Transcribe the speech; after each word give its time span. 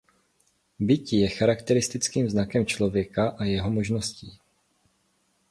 Bytí 0.79 1.19
je 1.19 1.27
charakteristickým 1.29 2.29
znakem 2.29 2.65
člověka 2.65 3.29
a 3.29 3.43
jeho 3.43 3.71
možností. 3.71 4.39